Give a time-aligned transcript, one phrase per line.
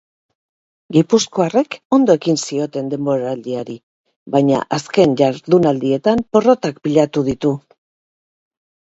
[0.95, 3.75] Gipuzkoarrek ondo ekin zioten denboraldiari,
[4.35, 7.53] baina azken jardunaldietan porrotak pilatu ditu.